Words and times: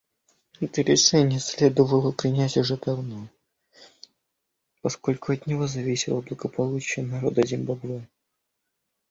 Это 0.59 0.81
решение 0.81 1.39
следовало 1.39 2.11
принять 2.11 2.57
уже 2.57 2.75
давно, 2.75 3.27
поскольку 4.81 5.31
от 5.31 5.45
него 5.45 5.67
зависело 5.67 6.21
благополучие 6.21 7.05
народа 7.05 7.45
Зимбабве. 7.45 8.09